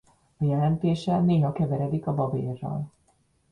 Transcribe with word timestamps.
A 0.37 0.45
jelentése 0.45 1.19
néha 1.19 1.51
keveredik 1.51 2.07
a 2.07 2.13
babérral. 2.13 2.91